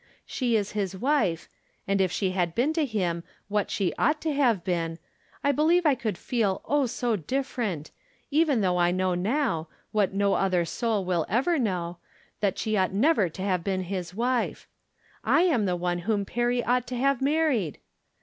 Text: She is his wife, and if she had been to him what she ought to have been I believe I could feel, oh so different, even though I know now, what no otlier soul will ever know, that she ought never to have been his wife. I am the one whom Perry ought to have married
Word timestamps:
She 0.25 0.55
is 0.55 0.71
his 0.71 0.97
wife, 0.97 1.47
and 1.87 2.01
if 2.01 2.11
she 2.11 2.31
had 2.31 2.55
been 2.55 2.73
to 2.73 2.85
him 2.87 3.23
what 3.49 3.69
she 3.69 3.93
ought 3.99 4.19
to 4.21 4.33
have 4.33 4.63
been 4.63 4.97
I 5.43 5.51
believe 5.51 5.85
I 5.85 5.93
could 5.93 6.17
feel, 6.17 6.63
oh 6.65 6.87
so 6.87 7.15
different, 7.15 7.91
even 8.31 8.61
though 8.61 8.79
I 8.79 8.89
know 8.89 9.13
now, 9.13 9.67
what 9.91 10.11
no 10.11 10.31
otlier 10.31 10.67
soul 10.67 11.05
will 11.05 11.27
ever 11.29 11.59
know, 11.59 11.99
that 12.39 12.57
she 12.57 12.75
ought 12.75 12.93
never 12.93 13.29
to 13.29 13.43
have 13.43 13.63
been 13.63 13.83
his 13.83 14.15
wife. 14.15 14.67
I 15.23 15.41
am 15.43 15.65
the 15.67 15.75
one 15.75 15.99
whom 15.99 16.25
Perry 16.25 16.63
ought 16.63 16.87
to 16.87 16.95
have 16.95 17.21
married 17.21 17.77